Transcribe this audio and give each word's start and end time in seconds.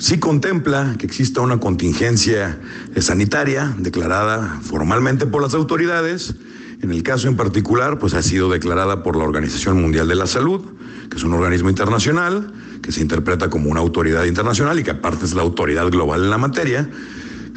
sí 0.00 0.18
contempla 0.18 0.96
que 0.98 1.04
exista 1.04 1.42
una 1.42 1.60
contingencia 1.60 2.58
sanitaria 2.98 3.74
declarada 3.78 4.58
formalmente 4.62 5.26
por 5.26 5.42
las 5.42 5.54
autoridades. 5.54 6.34
En 6.80 6.90
el 6.90 7.02
caso 7.02 7.28
en 7.28 7.36
particular, 7.36 7.98
pues 7.98 8.14
ha 8.14 8.22
sido 8.22 8.48
declarada 8.50 9.02
por 9.02 9.14
la 9.14 9.24
Organización 9.24 9.80
Mundial 9.80 10.08
de 10.08 10.14
la 10.14 10.26
Salud, 10.26 10.64
que 11.10 11.18
es 11.18 11.22
un 11.22 11.34
organismo 11.34 11.68
internacional, 11.68 12.50
que 12.82 12.92
se 12.92 13.02
interpreta 13.02 13.50
como 13.50 13.70
una 13.70 13.80
autoridad 13.80 14.24
internacional 14.24 14.80
y 14.80 14.82
que 14.82 14.92
aparte 14.92 15.26
es 15.26 15.34
la 15.34 15.42
autoridad 15.42 15.90
global 15.90 16.24
en 16.24 16.30
la 16.30 16.38
materia. 16.38 16.88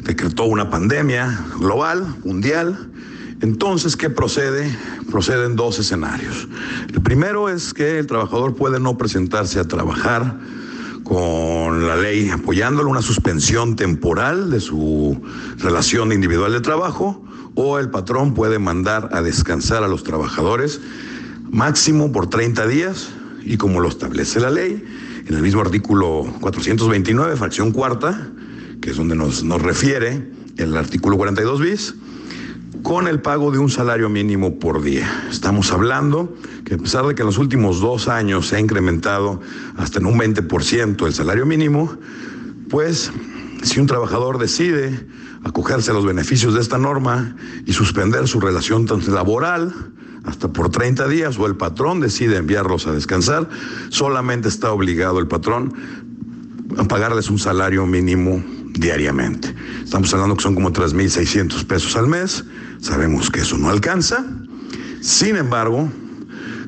Decretó 0.02 0.44
una 0.44 0.68
pandemia 0.68 1.46
global, 1.58 2.06
mundial. 2.24 2.90
Entonces, 3.40 3.96
¿qué 3.96 4.10
procede? 4.10 4.70
Proceden 5.10 5.56
dos 5.56 5.78
escenarios. 5.78 6.46
El 6.92 7.00
primero 7.00 7.48
es 7.48 7.72
que 7.72 7.98
el 7.98 8.06
trabajador 8.06 8.54
puede 8.54 8.80
no 8.80 8.98
presentarse 8.98 9.58
a 9.58 9.64
trabajar 9.64 10.38
con 11.04 11.86
la 11.86 11.96
ley 11.96 12.30
apoyándolo, 12.30 12.90
una 12.90 13.02
suspensión 13.02 13.76
temporal 13.76 14.50
de 14.50 14.58
su 14.58 15.20
relación 15.58 16.12
individual 16.12 16.52
de 16.52 16.60
trabajo, 16.60 17.22
o 17.54 17.78
el 17.78 17.90
patrón 17.90 18.34
puede 18.34 18.58
mandar 18.58 19.10
a 19.12 19.22
descansar 19.22 19.84
a 19.84 19.88
los 19.88 20.02
trabajadores 20.02 20.80
máximo 21.50 22.10
por 22.10 22.28
30 22.28 22.66
días, 22.66 23.10
y 23.44 23.58
como 23.58 23.80
lo 23.80 23.88
establece 23.88 24.40
la 24.40 24.50
ley, 24.50 24.82
en 25.26 25.34
el 25.34 25.42
mismo 25.42 25.60
artículo 25.60 26.26
429, 26.40 27.36
fracción 27.36 27.70
cuarta, 27.70 28.30
que 28.80 28.90
es 28.90 28.96
donde 28.96 29.14
nos, 29.14 29.44
nos 29.44 29.62
refiere 29.62 30.30
el 30.56 30.76
artículo 30.76 31.16
42 31.16 31.60
bis, 31.60 31.94
con 32.84 33.08
el 33.08 33.22
pago 33.22 33.50
de 33.50 33.58
un 33.58 33.70
salario 33.70 34.10
mínimo 34.10 34.58
por 34.58 34.82
día. 34.82 35.26
Estamos 35.30 35.72
hablando 35.72 36.36
que 36.66 36.74
a 36.74 36.78
pesar 36.78 37.06
de 37.06 37.14
que 37.14 37.22
en 37.22 37.26
los 37.26 37.38
últimos 37.38 37.80
dos 37.80 38.08
años 38.08 38.48
se 38.48 38.56
ha 38.56 38.60
incrementado 38.60 39.40
hasta 39.78 40.00
en 40.00 40.06
un 40.06 40.18
20% 40.18 41.06
el 41.06 41.14
salario 41.14 41.46
mínimo, 41.46 41.96
pues 42.68 43.10
si 43.62 43.80
un 43.80 43.86
trabajador 43.86 44.36
decide 44.36 45.08
acogerse 45.44 45.92
a 45.92 45.94
los 45.94 46.04
beneficios 46.04 46.52
de 46.52 46.60
esta 46.60 46.76
norma 46.76 47.34
y 47.64 47.72
suspender 47.72 48.28
su 48.28 48.38
relación 48.38 48.86
laboral 49.08 49.74
hasta 50.24 50.52
por 50.52 50.68
30 50.68 51.08
días 51.08 51.38
o 51.38 51.46
el 51.46 51.56
patrón 51.56 52.00
decide 52.00 52.36
enviarlos 52.36 52.86
a 52.86 52.92
descansar, 52.92 53.48
solamente 53.88 54.48
está 54.48 54.70
obligado 54.72 55.20
el 55.20 55.26
patrón 55.26 55.72
a 56.76 56.84
pagarles 56.84 57.30
un 57.30 57.38
salario 57.38 57.86
mínimo 57.86 58.44
diariamente. 58.74 59.54
Estamos 59.82 60.12
hablando 60.12 60.36
que 60.36 60.42
son 60.42 60.54
como 60.54 60.72
3.600 60.72 61.64
pesos 61.64 61.96
al 61.96 62.08
mes. 62.08 62.44
Sabemos 62.80 63.30
que 63.30 63.40
eso 63.40 63.56
no 63.56 63.70
alcanza. 63.70 64.24
Sin 65.00 65.36
embargo, 65.36 65.90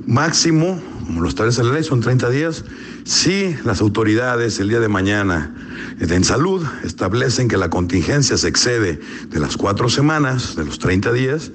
máximo, 0.07 0.81
como 1.07 1.21
lo 1.21 1.29
establece 1.29 1.63
la 1.63 1.73
ley, 1.73 1.85
son 1.85 2.01
30 2.01 2.31
días. 2.31 2.65
Si 3.05 3.57
las 3.65 3.81
autoridades 3.81 4.59
el 4.59 4.69
día 4.69 4.81
de 4.81 4.89
mañana 4.89 5.55
en 6.01 6.25
salud 6.25 6.67
establecen 6.85 7.49
que 7.49 7.57
la 7.57 7.71
contingencia 7.71 8.37
se 8.37 8.49
excede 8.49 9.01
de 9.29 9.41
las 9.41 9.57
cuatro 9.57 9.89
semanas, 9.89 10.57
de 10.57 10.65
los 10.65 10.79
30 10.79 11.13
días, 11.13 11.53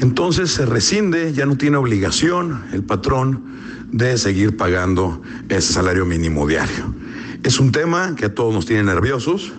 entonces 0.00 0.50
se 0.50 0.66
rescinde, 0.66 1.32
ya 1.32 1.46
no 1.46 1.56
tiene 1.56 1.76
obligación 1.76 2.64
el 2.72 2.82
patrón 2.82 3.44
de 3.92 4.16
seguir 4.18 4.56
pagando 4.56 5.22
ese 5.48 5.72
salario 5.72 6.04
mínimo 6.06 6.46
diario. 6.46 7.01
Es 7.42 7.58
un 7.58 7.72
tema 7.72 8.14
que 8.14 8.26
a 8.26 8.34
todos 8.34 8.54
nos 8.54 8.66
tiene 8.66 8.84
nerviosos 8.84 9.52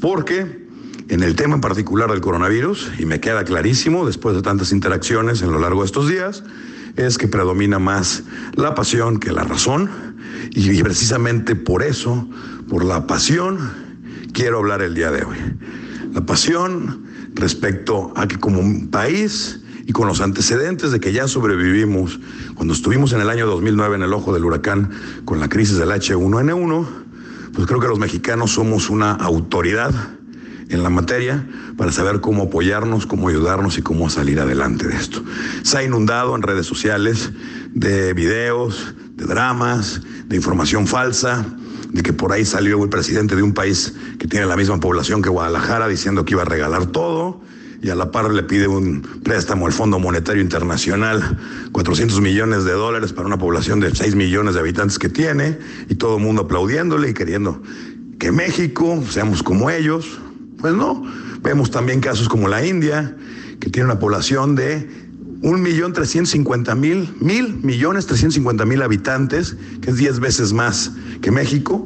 porque 0.00 0.64
en 1.08 1.22
el 1.22 1.36
tema 1.36 1.54
en 1.54 1.60
particular 1.60 2.10
del 2.10 2.20
coronavirus, 2.20 2.92
y 2.98 3.06
me 3.06 3.20
queda 3.20 3.44
clarísimo 3.44 4.06
después 4.06 4.34
de 4.34 4.42
tantas 4.42 4.72
interacciones 4.72 5.42
en 5.42 5.52
lo 5.52 5.58
largo 5.58 5.80
de 5.80 5.86
estos 5.86 6.08
días, 6.08 6.42
es 6.96 7.18
que 7.18 7.28
predomina 7.28 7.78
más 7.78 8.24
la 8.54 8.74
pasión 8.74 9.18
que 9.18 9.32
la 9.32 9.44
razón 9.44 9.90
y 10.50 10.82
precisamente 10.82 11.56
por 11.56 11.82
eso, 11.82 12.28
por 12.68 12.84
la 12.84 13.06
pasión, 13.06 13.58
quiero 14.32 14.58
hablar 14.58 14.82
el 14.82 14.94
día 14.94 15.10
de 15.10 15.24
hoy. 15.24 15.36
La 16.12 16.24
pasión 16.24 17.04
respecto 17.34 18.12
a 18.16 18.28
que 18.28 18.38
como 18.38 18.60
un 18.60 18.88
país 18.88 19.60
y 19.86 19.92
con 19.92 20.08
los 20.08 20.20
antecedentes 20.20 20.92
de 20.92 21.00
que 21.00 21.12
ya 21.12 21.28
sobrevivimos 21.28 22.20
cuando 22.54 22.72
estuvimos 22.72 23.12
en 23.12 23.20
el 23.20 23.28
año 23.28 23.46
2009 23.46 23.96
en 23.96 24.02
el 24.02 24.12
ojo 24.12 24.32
del 24.32 24.44
huracán 24.44 24.90
con 25.24 25.40
la 25.40 25.48
crisis 25.48 25.76
del 25.76 25.90
H1N1, 25.90 27.03
pues 27.54 27.66
creo 27.66 27.80
que 27.80 27.88
los 27.88 27.98
mexicanos 27.98 28.52
somos 28.52 28.90
una 28.90 29.12
autoridad 29.12 29.92
en 30.68 30.82
la 30.82 30.90
materia 30.90 31.46
para 31.76 31.92
saber 31.92 32.20
cómo 32.20 32.44
apoyarnos, 32.44 33.06
cómo 33.06 33.28
ayudarnos 33.28 33.78
y 33.78 33.82
cómo 33.82 34.10
salir 34.10 34.40
adelante 34.40 34.88
de 34.88 34.96
esto. 34.96 35.22
Se 35.62 35.78
ha 35.78 35.82
inundado 35.82 36.34
en 36.34 36.42
redes 36.42 36.66
sociales 36.66 37.30
de 37.72 38.12
videos, 38.12 38.94
de 39.14 39.26
dramas, 39.26 40.00
de 40.26 40.36
información 40.36 40.86
falsa, 40.86 41.44
de 41.90 42.02
que 42.02 42.12
por 42.12 42.32
ahí 42.32 42.44
salió 42.44 42.82
el 42.82 42.90
presidente 42.90 43.36
de 43.36 43.42
un 43.42 43.54
país 43.54 43.94
que 44.18 44.26
tiene 44.26 44.46
la 44.46 44.56
misma 44.56 44.80
población 44.80 45.22
que 45.22 45.28
Guadalajara 45.28 45.86
diciendo 45.86 46.24
que 46.24 46.32
iba 46.32 46.42
a 46.42 46.46
regalar 46.46 46.86
todo 46.86 47.40
y 47.84 47.90
a 47.90 47.94
la 47.94 48.10
par 48.10 48.32
le 48.32 48.42
pide 48.42 48.66
un 48.66 49.02
préstamo 49.22 49.66
al 49.66 49.72
Fondo 49.74 49.98
Monetario 49.98 50.40
Internacional, 50.40 51.38
400 51.70 52.18
millones 52.22 52.64
de 52.64 52.72
dólares 52.72 53.12
para 53.12 53.26
una 53.26 53.36
población 53.36 53.78
de 53.78 53.94
6 53.94 54.14
millones 54.14 54.54
de 54.54 54.60
habitantes 54.60 54.98
que 54.98 55.10
tiene, 55.10 55.58
y 55.90 55.94
todo 55.96 56.16
el 56.16 56.22
mundo 56.22 56.42
aplaudiéndole 56.42 57.10
y 57.10 57.14
queriendo 57.14 57.62
que 58.18 58.32
México 58.32 59.04
seamos 59.10 59.42
como 59.42 59.68
ellos. 59.68 60.18
Pues 60.60 60.72
no, 60.72 61.04
vemos 61.42 61.70
también 61.70 62.00
casos 62.00 62.26
como 62.26 62.48
la 62.48 62.64
India, 62.64 63.14
que 63.60 63.68
tiene 63.68 63.90
una 63.90 63.98
población 63.98 64.54
de 64.54 64.88
un 65.42 65.60
millón 65.60 65.92
trescientos 65.92 66.30
cincuenta 66.30 66.74
mil, 66.74 67.14
mil 67.20 67.58
millones 67.62 68.06
trescientos 68.06 68.36
cincuenta 68.36 68.64
mil 68.64 68.80
habitantes, 68.80 69.58
que 69.82 69.90
es 69.90 69.96
10 69.98 70.20
veces 70.20 70.54
más 70.54 70.90
que 71.20 71.30
México, 71.30 71.84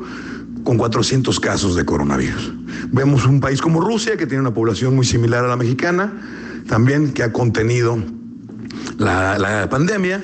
con 0.65 0.79
400 0.79 1.41
casos 1.41 1.77
de 1.77 1.85
coronavirus. 1.85 2.53
Vemos 2.91 3.27
un 3.27 3.41
país 3.41 3.61
como 3.61 3.81
Rusia, 3.81 4.17
que 4.17 4.27
tiene 4.27 4.41
una 4.41 4.55
población 4.55 4.95
muy 4.95 5.05
similar 5.05 5.45
a 5.45 5.49
la 5.49 5.57
mexicana, 5.57 6.13
también 6.67 7.13
que 7.13 7.23
ha 7.23 7.33
contenido 7.33 7.99
la, 8.99 9.69
pandemia, 9.71 10.23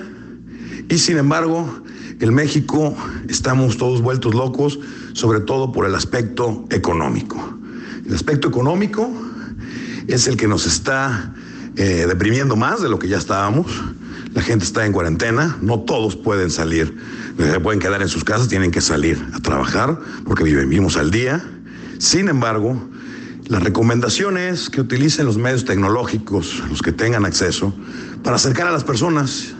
y 0.88 0.98
sin 0.98 1.16
embargo, 1.16 1.81
en 2.20 2.34
México 2.34 2.96
estamos 3.28 3.76
todos 3.76 4.02
vueltos 4.02 4.34
locos, 4.34 4.78
sobre 5.12 5.40
todo 5.40 5.72
por 5.72 5.86
el 5.86 5.94
aspecto 5.94 6.64
económico. 6.70 7.58
El 8.06 8.14
aspecto 8.14 8.48
económico 8.48 9.10
es 10.06 10.26
el 10.26 10.37
que 10.37 10.46
nos 10.46 10.66
está 10.66 11.34
eh, 11.76 12.04
deprimiendo 12.06 12.56
más 12.56 12.82
de 12.82 12.88
lo 12.88 12.98
que 12.98 13.08
ya 13.08 13.19
estábamos. 13.19 13.66
La 14.34 14.42
gente 14.42 14.64
está 14.64 14.84
en 14.84 14.92
cuarentena, 14.92 15.56
no 15.62 15.81
todos 15.81 16.16
pueden 16.16 16.50
salir, 16.50 16.96
se 17.38 17.60
pueden 17.60 17.81
quedar 17.81 18.02
en 18.02 18.08
sus 18.08 18.25
casas, 18.25 18.48
tienen 18.48 18.70
que 18.70 18.81
salir 18.81 19.25
a 19.32 19.40
trabajar 19.40 19.98
porque 20.25 20.44
vivimos 20.44 20.96
al 20.96 21.10
día. 21.10 21.42
Sin 21.98 22.28
embargo, 22.28 22.76
la 23.46 23.60
recomendación 23.60 24.36
es 24.36 24.70
que 24.70 24.81
utilicen 24.81 25.26
los 25.26 25.38
medios 25.38 25.64
tecnológicos, 25.64 26.62
los 26.69 26.82
que 26.82 26.92
tengan 26.92 27.25
acceso, 27.25 27.75
para 28.22 28.36
acercar 28.36 28.66
a 28.66 28.72
las 28.72 28.84
personas 28.84 29.54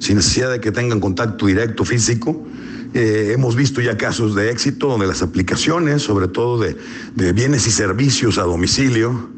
sin 0.00 0.16
necesidad 0.16 0.50
de 0.50 0.60
que 0.60 0.72
tengan 0.72 0.98
contacto 1.00 1.46
directo 1.46 1.84
físico. 1.84 2.44
Eh, 2.92 3.32
hemos 3.34 3.54
visto 3.54 3.80
ya 3.80 3.96
casos 3.96 4.34
de 4.34 4.50
éxito 4.50 4.88
donde 4.88 5.06
las 5.06 5.22
aplicaciones, 5.22 6.02
sobre 6.02 6.26
todo 6.26 6.58
de, 6.58 7.32
bienes 7.32 7.66
y 7.68 7.70
servicios 7.70 8.38
a 8.38 8.42
domicilio, 8.42 9.30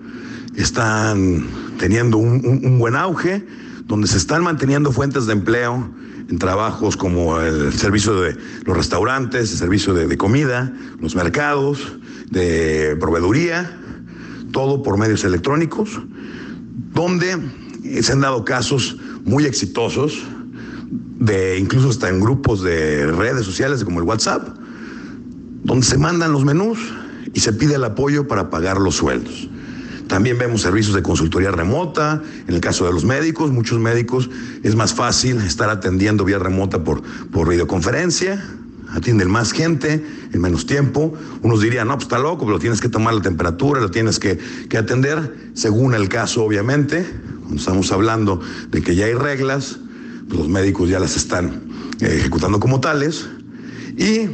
están 0.57 1.47
teniendo 1.79 2.17
un, 2.17 2.79
buen 2.79 2.97
auge, 2.97 3.45
donde 3.87 4.07
se 4.07 4.19
están 4.19 4.43
manteniendo 4.43 4.93
fuentes 4.93 5.27
de 5.27 5.33
empleo 5.33 5.91
en 6.29 6.39
trabajos 6.39 6.97
como 6.97 7.41
el 7.41 7.73
servicio 7.73 8.21
de 8.21 8.37
los 8.65 8.77
restaurantes, 8.77 9.53
el 9.53 9.59
servicio 9.59 9.95
de 9.95 10.17
comida, 10.17 10.73
los 11.01 11.15
mercados, 11.15 11.97
de 12.31 12.97
proveeduría, 12.99 13.79
todo 14.53 14.83
por 14.83 14.97
medios 14.99 15.25
electrónicos, 15.25 16.01
donde 16.95 17.39
se 18.01 18.13
han 18.13 18.21
dado 18.21 18.45
casos 18.45 18.97
muy 19.25 19.45
exitosos, 19.45 20.23
de 21.19 21.59
incluso 21.59 21.91
hasta 21.91 22.09
en 22.09 22.21
grupos 22.21 22.63
de 22.63 23.07
redes 23.07 23.45
sociales 23.45 23.85
como 23.85 24.01
el 24.01 24.07
WhatsApp, 24.07 24.57
donde 25.65 25.87
se 25.87 25.99
mandan 25.99 26.33
los 26.33 26.45
menús 26.45 26.79
y 27.35 27.41
se 27.41 27.53
pide 27.53 27.77
el 27.77 27.85
apoyo 27.85 28.27
para 28.27 28.51
pagar 28.51 28.81
los 28.81 28.97
sueldos. 28.97 29.49
También 30.13 30.37
vemos 30.37 30.61
servicios 30.61 30.95
de 30.95 31.03
consultoría 31.03 31.51
remota. 31.53 32.23
En 32.47 32.55
el 32.55 32.61
caso 32.61 32.85
de 32.85 32.93
los 32.93 33.03
médicos, 33.03 33.51
muchos 33.51 33.79
médicos 33.79 34.29
es 34.63 34.75
más 34.75 34.93
fácil 34.93 35.39
estar 35.39 35.71
atendiendo 35.71 36.23
vía 36.27 36.39
remota 36.39 36.85
por, 36.85 37.03
por 37.31 37.49
videoconferencia 37.49 38.45
atienden 38.91 39.31
más 39.31 39.53
gente 39.53 40.05
en 40.35 40.39
menos 40.39 40.67
tiempo. 40.67 41.15
Unos 41.41 41.63
dirían, 41.63 41.89
no, 41.89 41.95
pues 41.95 42.05
está 42.05 42.19
loco, 42.19 42.45
pero 42.45 42.59
tienes 42.59 42.83
que 42.83 42.91
tomar 42.91 43.15
la 43.15 43.23
temperatura, 43.23 43.81
lo 43.81 43.91
tienes 43.91 44.19
que, 44.19 44.39
atender, 44.77 45.35
según 45.55 45.95
el 45.95 46.11
caso, 46.11 46.45
obviamente. 46.45 47.07
Cuando 47.39 47.57
estamos 47.57 47.91
hablando 47.91 48.43
de 48.71 48.83
que 48.83 48.95
ya 48.95 49.07
hay 49.07 49.15
reglas, 49.15 49.79
pues 50.29 50.41
los 50.41 50.49
médicos 50.51 50.91
ya 50.91 51.01
las 51.01 51.17
están 51.17 51.63
eh, 52.01 52.17
ejecutando 52.19 52.61
como 52.61 52.83
tales. 52.83 53.31
Y 53.97 54.29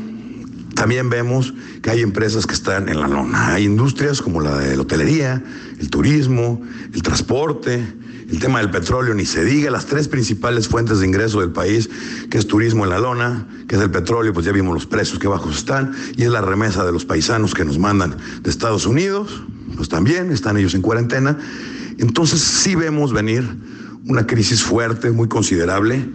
también 0.78 1.10
vemos 1.10 1.52
que 1.82 1.90
hay 1.90 2.02
empresas 2.02 2.46
que 2.46 2.54
están 2.54 2.88
en 2.88 3.00
la 3.00 3.08
lona. 3.08 3.54
Hay 3.54 3.64
industrias 3.64 4.22
como 4.22 4.40
la 4.40 4.56
de 4.58 4.76
la 4.76 4.82
hotelería, 4.82 5.42
el 5.80 5.90
turismo, 5.90 6.62
el 6.94 7.02
transporte, 7.02 7.84
el 8.30 8.38
tema 8.38 8.60
del 8.60 8.70
petróleo, 8.70 9.12
ni 9.12 9.26
se 9.26 9.44
diga, 9.44 9.72
las 9.72 9.86
tres 9.86 10.06
principales 10.06 10.68
fuentes 10.68 11.00
de 11.00 11.06
ingreso 11.06 11.40
del 11.40 11.50
país, 11.50 11.90
que 12.30 12.38
es 12.38 12.46
turismo 12.46 12.84
en 12.84 12.90
la 12.90 13.00
lona, 13.00 13.48
que 13.66 13.74
es 13.74 13.82
el 13.82 13.90
petróleo, 13.90 14.32
pues 14.32 14.46
ya 14.46 14.52
vimos 14.52 14.72
los 14.72 14.86
precios 14.86 15.18
que 15.18 15.26
bajos 15.26 15.58
están, 15.58 15.96
y 16.16 16.22
es 16.22 16.30
la 16.30 16.42
remesa 16.42 16.84
de 16.84 16.92
los 16.92 17.04
paisanos 17.04 17.54
que 17.54 17.64
nos 17.64 17.76
mandan 17.76 18.16
de 18.42 18.48
Estados 18.48 18.86
Unidos, 18.86 19.42
pues 19.74 19.88
también 19.88 20.30
están 20.30 20.58
ellos 20.58 20.74
en 20.74 20.82
cuarentena. 20.82 21.40
Entonces 21.98 22.40
sí 22.40 22.76
vemos 22.76 23.12
venir 23.12 23.44
una 24.06 24.28
crisis 24.28 24.62
fuerte, 24.62 25.10
muy 25.10 25.26
considerable, 25.26 26.08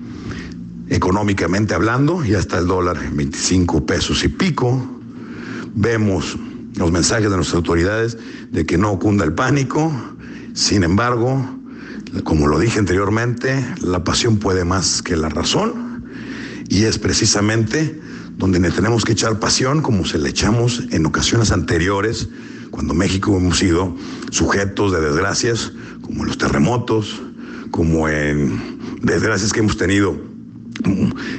económicamente 0.89 1.73
hablando, 1.73 2.23
y 2.25 2.35
hasta 2.35 2.59
el 2.59 2.67
dólar 2.67 2.97
en 3.03 3.15
25 3.15 3.85
pesos 3.85 4.23
y 4.23 4.29
pico. 4.29 4.85
Vemos 5.75 6.37
los 6.75 6.91
mensajes 6.91 7.29
de 7.29 7.35
nuestras 7.35 7.55
autoridades 7.55 8.17
de 8.51 8.65
que 8.65 8.77
no 8.77 8.97
cunda 8.99 9.25
el 9.25 9.33
pánico. 9.33 9.91
Sin 10.53 10.83
embargo, 10.83 11.43
como 12.23 12.47
lo 12.47 12.59
dije 12.59 12.79
anteriormente, 12.79 13.65
la 13.81 14.03
pasión 14.03 14.37
puede 14.37 14.65
más 14.65 15.01
que 15.01 15.15
la 15.15 15.29
razón 15.29 16.05
y 16.69 16.83
es 16.83 16.97
precisamente 16.99 17.99
donde 18.37 18.59
le 18.59 18.71
tenemos 18.71 19.05
que 19.05 19.13
echar 19.13 19.39
pasión 19.39 19.81
como 19.81 20.05
se 20.05 20.17
le 20.17 20.29
echamos 20.29 20.83
en 20.91 21.05
ocasiones 21.05 21.51
anteriores, 21.51 22.29
cuando 22.71 22.93
México 22.93 23.35
hemos 23.37 23.59
sido 23.59 23.95
sujetos 24.31 24.91
de 24.91 25.01
desgracias 25.01 25.71
como 26.01 26.25
los 26.25 26.37
terremotos, 26.37 27.21
como 27.69 28.09
en 28.09 28.79
desgracias 29.01 29.53
que 29.53 29.59
hemos 29.59 29.77
tenido 29.77 30.32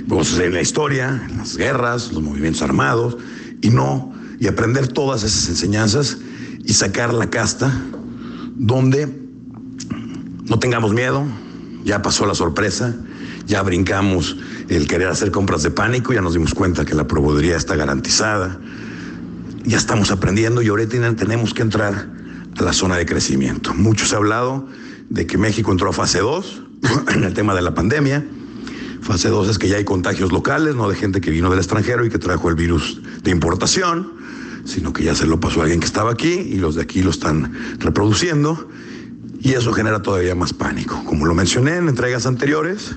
pues, 0.08 0.38
en 0.38 0.54
la 0.54 0.60
historia, 0.60 1.26
en 1.28 1.38
las 1.38 1.56
guerras, 1.56 2.12
los 2.12 2.22
movimientos 2.22 2.62
armados, 2.62 3.16
y 3.60 3.70
no, 3.70 4.12
y 4.38 4.46
aprender 4.46 4.88
todas 4.88 5.22
esas 5.22 5.48
enseñanzas 5.48 6.18
y 6.64 6.74
sacar 6.74 7.14
la 7.14 7.30
casta 7.30 7.72
donde 8.56 9.08
no 10.44 10.58
tengamos 10.58 10.92
miedo, 10.92 11.24
ya 11.84 12.02
pasó 12.02 12.26
la 12.26 12.34
sorpresa, 12.34 12.94
ya 13.46 13.62
brincamos 13.62 14.36
el 14.68 14.86
querer 14.86 15.08
hacer 15.08 15.30
compras 15.30 15.62
de 15.62 15.70
pánico, 15.70 16.12
ya 16.12 16.20
nos 16.20 16.34
dimos 16.34 16.54
cuenta 16.54 16.84
que 16.84 16.94
la 16.94 17.06
proveeduría 17.06 17.56
está 17.56 17.76
garantizada, 17.76 18.58
ya 19.64 19.76
estamos 19.76 20.10
aprendiendo 20.10 20.62
y 20.62 20.68
ahorita 20.68 21.14
tenemos 21.16 21.54
que 21.54 21.62
entrar 21.62 22.08
a 22.56 22.62
la 22.62 22.72
zona 22.72 22.96
de 22.96 23.06
crecimiento. 23.06 23.74
Muchos 23.74 24.12
han 24.12 24.18
hablado 24.18 24.68
de 25.10 25.26
que 25.26 25.38
México 25.38 25.72
entró 25.72 25.90
a 25.90 25.92
fase 25.92 26.20
2 26.20 26.62
en 27.14 27.24
el 27.24 27.34
tema 27.34 27.54
de 27.54 27.62
la 27.62 27.74
pandemia. 27.74 28.24
Fase 29.04 29.28
2 29.28 29.48
es 29.50 29.58
que 29.58 29.68
ya 29.68 29.76
hay 29.76 29.84
contagios 29.84 30.32
locales, 30.32 30.74
no 30.74 30.88
de 30.88 30.96
gente 30.96 31.20
que 31.20 31.30
vino 31.30 31.50
del 31.50 31.58
extranjero 31.58 32.06
y 32.06 32.08
que 32.08 32.18
trajo 32.18 32.48
el 32.48 32.54
virus 32.54 33.02
de 33.22 33.30
importación, 33.30 34.14
sino 34.64 34.94
que 34.94 35.04
ya 35.04 35.14
se 35.14 35.26
lo 35.26 35.38
pasó 35.38 35.60
a 35.60 35.64
alguien 35.64 35.80
que 35.80 35.86
estaba 35.86 36.10
aquí 36.10 36.32
y 36.32 36.56
los 36.56 36.74
de 36.74 36.82
aquí 36.82 37.02
lo 37.02 37.10
están 37.10 37.52
reproduciendo 37.80 38.66
y 39.42 39.52
eso 39.52 39.74
genera 39.74 40.00
todavía 40.00 40.34
más 40.34 40.54
pánico. 40.54 41.04
Como 41.04 41.26
lo 41.26 41.34
mencioné 41.34 41.76
en 41.76 41.90
entregas 41.90 42.24
anteriores, 42.24 42.96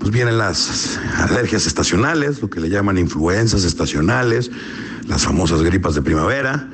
pues 0.00 0.10
vienen 0.10 0.38
las 0.38 0.98
alergias 1.18 1.68
estacionales, 1.68 2.42
lo 2.42 2.50
que 2.50 2.58
le 2.58 2.68
llaman 2.68 2.98
influencias 2.98 3.62
estacionales, 3.62 4.50
las 5.06 5.22
famosas 5.22 5.62
gripas 5.62 5.94
de 5.94 6.02
primavera, 6.02 6.68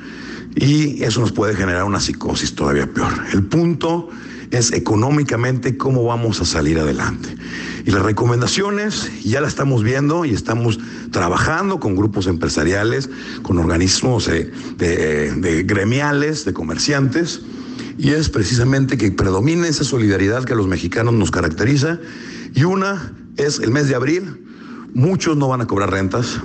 y 0.55 1.03
eso 1.03 1.21
nos 1.21 1.31
puede 1.31 1.55
generar 1.55 1.83
una 1.83 1.99
psicosis 1.99 2.55
todavía 2.55 2.91
peor. 2.91 3.13
El 3.31 3.43
punto 3.43 4.09
es 4.51 4.73
económicamente 4.73 5.77
cómo 5.77 6.03
vamos 6.03 6.41
a 6.41 6.45
salir 6.45 6.77
adelante. 6.77 7.35
Y 7.85 7.91
las 7.91 8.03
recomendaciones 8.03 9.09
ya 9.23 9.41
las 9.41 9.49
estamos 9.49 9.83
viendo 9.83 10.25
y 10.25 10.33
estamos 10.33 10.79
trabajando 11.11 11.79
con 11.79 11.95
grupos 11.95 12.27
empresariales, 12.27 13.09
con 13.41 13.57
organismos 13.57 14.27
de, 14.27 14.51
de 14.77 15.63
gremiales, 15.63 16.45
de 16.45 16.53
comerciantes, 16.53 17.41
y 17.97 18.11
es 18.11 18.29
precisamente 18.29 18.97
que 18.97 19.11
predomine 19.11 19.67
esa 19.67 19.83
solidaridad 19.83 20.43
que 20.43 20.53
a 20.53 20.55
los 20.55 20.67
mexicanos 20.67 21.13
nos 21.13 21.31
caracteriza. 21.31 21.99
Y 22.53 22.63
una 22.63 23.13
es 23.37 23.59
el 23.59 23.71
mes 23.71 23.87
de 23.87 23.95
abril, 23.95 24.45
muchos 24.93 25.37
no 25.37 25.47
van 25.47 25.61
a 25.61 25.67
cobrar 25.67 25.91
rentas, 25.91 26.39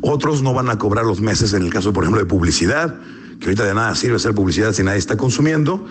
otros 0.00 0.42
no 0.42 0.52
van 0.52 0.68
a 0.68 0.78
cobrar 0.78 1.04
los 1.04 1.20
meses, 1.20 1.54
en 1.54 1.62
el 1.62 1.72
caso, 1.72 1.92
por 1.92 2.04
ejemplo, 2.04 2.20
de 2.20 2.28
publicidad, 2.28 2.98
que 3.38 3.46
ahorita 3.46 3.64
de 3.64 3.74
nada 3.74 3.94
sirve 3.94 4.16
hacer 4.16 4.34
publicidad 4.34 4.72
si 4.72 4.82
nadie 4.82 4.98
está 4.98 5.16
consumiendo, 5.16 5.86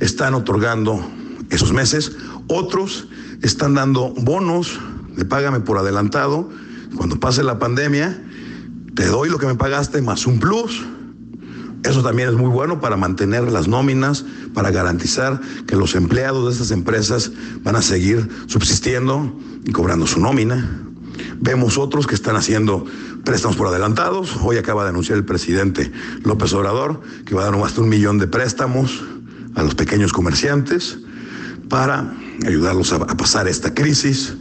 están 0.00 0.34
otorgando 0.34 1.04
esos 1.50 1.72
meses, 1.72 2.12
otros 2.48 3.08
están 3.42 3.74
dando 3.74 4.10
bonos 4.10 4.78
de 5.16 5.24
págame 5.24 5.60
por 5.60 5.78
adelantado, 5.78 6.48
cuando 6.96 7.18
pase 7.20 7.42
la 7.42 7.58
pandemia, 7.58 8.22
te 8.94 9.06
doy 9.06 9.28
lo 9.28 9.38
que 9.38 9.46
me 9.46 9.54
pagaste 9.54 10.00
más 10.02 10.26
un 10.26 10.38
plus, 10.38 10.84
eso 11.84 12.02
también 12.02 12.30
es 12.30 12.34
muy 12.34 12.48
bueno 12.48 12.80
para 12.80 12.96
mantener 12.96 13.50
las 13.52 13.68
nóminas, 13.68 14.24
para 14.54 14.70
garantizar 14.70 15.40
que 15.66 15.76
los 15.76 15.94
empleados 15.94 16.46
de 16.46 16.52
estas 16.52 16.70
empresas 16.70 17.30
van 17.62 17.76
a 17.76 17.82
seguir 17.82 18.26
subsistiendo 18.46 19.38
y 19.64 19.72
cobrando 19.72 20.06
su 20.06 20.18
nómina. 20.18 20.80
Vemos 21.40 21.76
otros 21.76 22.06
que 22.06 22.14
están 22.14 22.36
haciendo 22.36 22.86
préstamos 23.24 23.56
por 23.56 23.66
adelantados. 23.66 24.34
Hoy 24.42 24.56
acaba 24.56 24.84
de 24.84 24.90
anunciar 24.90 25.18
el 25.18 25.26
presidente 25.26 25.92
López 26.22 26.54
Obrador 26.54 27.02
que 27.26 27.34
va 27.34 27.42
a 27.42 27.44
dar 27.44 27.58
más 27.58 27.74
de 27.74 27.82
un 27.82 27.90
millón 27.90 28.18
de 28.18 28.28
préstamos 28.28 29.04
a 29.54 29.62
los 29.62 29.74
pequeños 29.74 30.12
comerciantes 30.12 30.98
para 31.68 32.12
ayudarlos 32.46 32.92
a, 32.92 33.06
pasar 33.06 33.48
esta 33.48 33.74
crisis. 33.74 34.34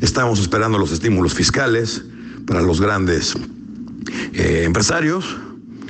Estamos 0.00 0.40
esperando 0.40 0.78
los 0.78 0.92
estímulos 0.92 1.34
fiscales 1.34 2.04
para 2.46 2.62
los 2.62 2.80
grandes 2.80 3.34
eh, 4.32 4.62
empresarios 4.64 5.36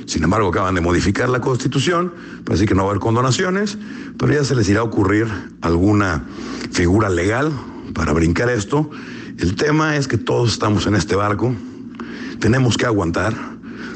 sin 0.06 0.22
embargo, 0.22 0.48
acaban 0.48 0.74
de 0.74 0.80
modificar 0.80 1.28
la 1.28 1.40
constitución, 1.40 2.12
así 2.50 2.66
que 2.66 2.74
no 2.74 2.82
va 2.82 2.88
a 2.88 2.90
haber 2.90 3.00
condonaciones, 3.00 3.78
pero 4.18 4.32
ya 4.32 4.44
se 4.44 4.54
les 4.54 4.68
irá 4.68 4.80
a 4.80 4.82
ocurrir 4.82 5.26
alguna 5.62 6.24
figura 6.70 7.08
legal 7.08 7.50
para 7.94 8.12
brincar 8.12 8.50
esto. 8.50 8.90
El 9.38 9.56
tema 9.56 9.96
es 9.96 10.06
que 10.06 10.18
todos 10.18 10.52
estamos 10.52 10.86
en 10.86 10.94
este 10.94 11.16
barco, 11.16 11.54
tenemos 12.38 12.76
que 12.76 12.84
aguantar, 12.84 13.34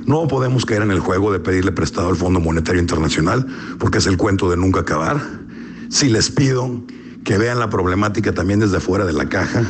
no 0.08 0.26
podemos 0.26 0.64
caer 0.64 0.80
en 0.80 0.90
el 0.90 1.00
juego 1.00 1.30
de 1.30 1.38
pedirle 1.38 1.70
prestado 1.70 2.08
al 2.08 2.16
Fondo 2.16 2.40
Monetario 2.40 2.80
Internacional, 2.80 3.46
porque 3.78 3.98
es 3.98 4.06
el 4.06 4.16
cuento 4.16 4.48
de 4.48 4.56
nunca 4.56 4.80
acabar. 4.80 5.20
Si 5.90 6.08
les 6.08 6.30
pido 6.30 6.82
que 7.24 7.36
vean 7.36 7.58
la 7.58 7.68
problemática 7.68 8.32
también 8.32 8.60
desde 8.60 8.80
fuera 8.80 9.04
de 9.04 9.12
la 9.12 9.28
caja 9.28 9.66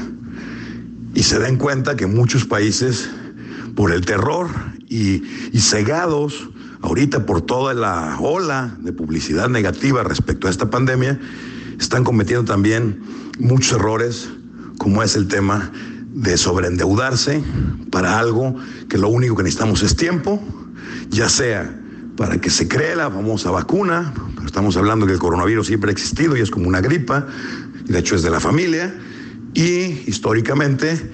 y 1.13 1.25
se 1.25 1.41
den 1.41 1.57
cuenta 1.57 1.97
que 1.97 2.07
muchos 2.07 2.45
países, 2.45 3.11
por 3.75 3.91
el 3.91 4.07
terror 4.07 4.49
y, 4.89 5.25
cegados 5.59 6.49
ahorita 6.83 7.27
por 7.27 7.41
toda 7.41 7.75
la 7.75 8.17
ola 8.21 8.77
de 8.79 8.93
publicidad 8.93 9.49
negativa 9.49 10.05
respecto 10.05 10.47
a 10.47 10.51
esta 10.51 10.71
pandemia, 10.71 11.19
están 11.81 12.05
cometiendo 12.05 12.45
también 12.45 13.03
muchos 13.41 13.73
errores, 13.73 14.29
como 14.79 15.03
es 15.03 15.17
el 15.17 15.27
tema 15.27 15.73
de 16.13 16.37
sobreendeudarse 16.37 17.43
para 17.91 18.19
algo 18.19 18.57
que 18.89 18.99
lo 18.99 19.09
único 19.09 19.37
que 19.37 19.43
necesitamos 19.43 19.83
es 19.83 19.97
tiempo, 19.97 20.43
ya 21.11 21.29
sea 21.29 21.75
para 22.17 22.41
que 22.41 22.51
se 22.51 22.67
cree 22.67 22.97
la 22.97 23.11
famosa 23.11 23.51
vacuna, 23.51 24.13
estamos 24.45 24.77
hablando 24.77 25.07
que 25.07 25.13
el 25.13 25.21
coronavirus 25.21 25.69
siempre 25.69 25.91
ha 25.91 25.93
existido 25.93 26.37
y 26.37 26.41
es 26.41 26.51
como 26.51 26.67
una 26.67 26.81
gripa, 26.81 27.27
y 27.87 27.93
de 27.93 27.99
hecho 28.01 28.17
es 28.17 28.23
de 28.23 28.31
la 28.31 28.41
familia, 28.41 28.93
y 29.55 30.03
históricamente 30.07 31.13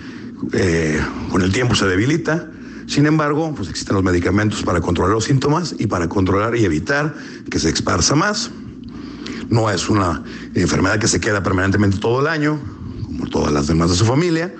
eh, 0.53 1.01
con 1.31 1.43
el 1.43 1.53
tiempo 1.53 1.75
se 1.75 1.87
debilita. 1.87 2.51
Sin 2.87 3.07
embargo, 3.07 3.55
pues 3.55 3.69
existen 3.69 3.95
los 3.95 4.05
medicamentos 4.05 4.63
para 4.63 4.81
controlar 4.81 5.13
los 5.13 5.25
síntomas 5.25 5.75
y 5.79 5.87
para 5.87 6.09
controlar 6.09 6.57
y 6.57 6.65
evitar 6.65 7.15
que 7.51 7.59
se 7.59 7.71
esparza 7.71 8.15
más. 8.15 8.51
No 9.49 9.71
es 9.71 9.89
una 9.89 10.23
enfermedad 10.55 10.99
que 10.99 11.09
se 11.09 11.21
queda 11.21 11.43
permanentemente 11.43 11.99
todo 11.99 12.21
el 12.21 12.27
año, 12.27 12.59
como 13.05 13.27
todas 13.27 13.53
las 13.53 13.67
demás 13.67 13.91
de 13.91 13.97
su 13.97 14.05
familia. 14.05 14.55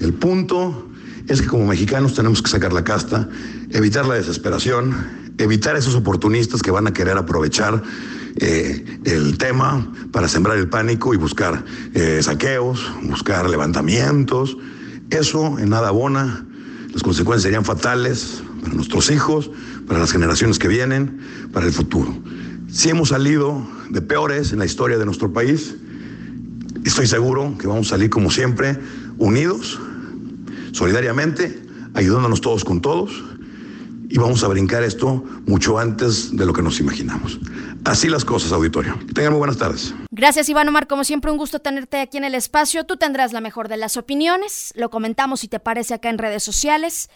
El 0.00 0.14
punto 0.14 0.88
es 1.28 1.40
que 1.42 1.48
como 1.48 1.66
mexicanos 1.66 2.14
tenemos 2.14 2.42
que 2.42 2.50
sacar 2.50 2.72
la 2.72 2.84
casta, 2.84 3.28
evitar 3.70 4.06
la 4.06 4.14
desesperación, 4.14 4.94
evitar 5.38 5.76
esos 5.76 5.94
oportunistas 5.94 6.62
que 6.62 6.70
van 6.70 6.86
a 6.86 6.92
querer 6.92 7.16
aprovechar 7.16 7.82
eh, 8.36 8.84
el 9.04 9.38
tema 9.38 9.92
para 10.12 10.28
sembrar 10.28 10.58
el 10.58 10.68
pánico 10.68 11.14
y 11.14 11.16
buscar 11.16 11.64
eh, 11.94 12.20
saqueos, 12.22 12.92
buscar 13.02 13.48
levantamientos. 13.48 14.56
Eso 15.10 15.58
en 15.58 15.70
nada 15.70 15.88
abona. 15.88 16.46
Las 16.92 17.02
consecuencias 17.02 17.42
serían 17.42 17.64
fatales 17.64 18.42
para 18.62 18.74
nuestros 18.74 19.10
hijos, 19.10 19.50
para 19.86 20.00
las 20.00 20.12
generaciones 20.12 20.58
que 20.58 20.68
vienen, 20.68 21.20
para 21.52 21.66
el 21.66 21.72
futuro. 21.72 22.14
Si 22.70 22.88
hemos 22.90 23.10
salido 23.10 23.66
de 23.90 24.02
peores 24.02 24.52
en 24.52 24.58
la 24.58 24.66
historia 24.66 24.98
de 24.98 25.04
nuestro 25.04 25.32
país, 25.32 25.76
estoy 26.84 27.06
seguro 27.06 27.56
que 27.58 27.66
vamos 27.66 27.88
a 27.88 27.90
salir 27.90 28.10
como 28.10 28.30
siempre, 28.30 28.78
unidos, 29.18 29.78
solidariamente, 30.76 31.62
ayudándonos 31.94 32.40
todos 32.42 32.64
con 32.64 32.80
todos 32.82 33.10
y 34.08 34.18
vamos 34.18 34.44
a 34.44 34.48
brincar 34.48 34.82
esto 34.82 35.24
mucho 35.46 35.78
antes 35.78 36.36
de 36.36 36.44
lo 36.44 36.52
que 36.52 36.62
nos 36.62 36.78
imaginamos. 36.80 37.40
Así 37.84 38.08
las 38.08 38.24
cosas, 38.24 38.52
auditorio. 38.52 38.98
Tengan 39.14 39.32
muy 39.32 39.38
buenas 39.38 39.56
tardes. 39.56 39.94
Gracias, 40.10 40.48
Iván 40.48 40.68
Omar. 40.68 40.86
Como 40.86 41.04
siempre, 41.04 41.30
un 41.30 41.38
gusto 41.38 41.60
tenerte 41.60 42.00
aquí 42.00 42.18
en 42.18 42.24
el 42.24 42.34
espacio. 42.34 42.84
Tú 42.84 42.96
tendrás 42.96 43.32
la 43.32 43.40
mejor 43.40 43.68
de 43.68 43.78
las 43.78 43.96
opiniones. 43.96 44.72
Lo 44.76 44.90
comentamos 44.90 45.40
si 45.40 45.48
te 45.48 45.60
parece 45.60 45.94
acá 45.94 46.10
en 46.10 46.18
redes 46.18 46.42
sociales. 46.42 47.08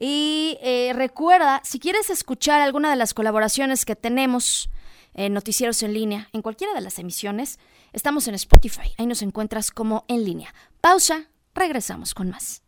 Y 0.00 0.58
eh, 0.62 0.92
recuerda, 0.94 1.60
si 1.64 1.78
quieres 1.78 2.08
escuchar 2.08 2.60
alguna 2.60 2.90
de 2.90 2.96
las 2.96 3.14
colaboraciones 3.14 3.84
que 3.84 3.94
tenemos 3.94 4.70
en 5.14 5.34
Noticieros 5.34 5.82
en 5.82 5.92
línea, 5.92 6.28
en 6.32 6.40
cualquiera 6.40 6.72
de 6.72 6.80
las 6.80 6.98
emisiones, 6.98 7.58
estamos 7.92 8.26
en 8.26 8.34
Spotify. 8.34 8.94
Ahí 8.96 9.06
nos 9.06 9.22
encuentras 9.22 9.70
como 9.70 10.04
en 10.08 10.24
línea. 10.24 10.54
Pausa, 10.80 11.28
regresamos 11.54 12.14
con 12.14 12.30
más. 12.30 12.61